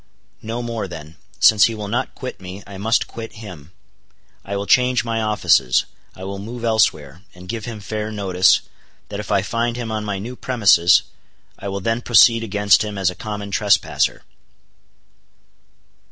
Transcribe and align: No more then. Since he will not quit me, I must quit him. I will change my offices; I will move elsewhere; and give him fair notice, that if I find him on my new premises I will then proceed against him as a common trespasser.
No 0.41 0.63
more 0.63 0.87
then. 0.87 1.15
Since 1.39 1.65
he 1.65 1.75
will 1.75 1.87
not 1.87 2.15
quit 2.15 2.41
me, 2.41 2.63
I 2.65 2.79
must 2.79 3.07
quit 3.07 3.33
him. 3.33 3.71
I 4.43 4.55
will 4.57 4.65
change 4.65 5.03
my 5.05 5.21
offices; 5.21 5.85
I 6.15 6.23
will 6.23 6.39
move 6.39 6.63
elsewhere; 6.65 7.21
and 7.35 7.47
give 7.47 7.65
him 7.65 7.79
fair 7.79 8.11
notice, 8.11 8.61
that 9.09 9.19
if 9.19 9.31
I 9.31 9.43
find 9.43 9.75
him 9.77 9.91
on 9.91 10.03
my 10.03 10.17
new 10.17 10.35
premises 10.35 11.03
I 11.59 11.67
will 11.67 11.81
then 11.81 12.01
proceed 12.01 12.43
against 12.43 12.83
him 12.83 12.97
as 12.97 13.11
a 13.11 13.15
common 13.15 13.51
trespasser. 13.51 14.23